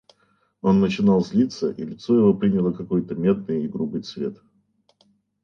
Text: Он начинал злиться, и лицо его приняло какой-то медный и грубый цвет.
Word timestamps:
Он 0.61 0.79
начинал 0.79 1.23
злиться, 1.23 1.69
и 1.69 1.83
лицо 1.85 2.17
его 2.17 2.33
приняло 2.33 2.73
какой-то 2.73 3.13
медный 3.13 3.65
и 3.65 3.67
грубый 3.67 4.01
цвет. 4.01 4.41